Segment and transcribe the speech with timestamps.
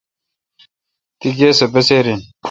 [1.19, 2.21] تی گاے سہ بسیر°این۔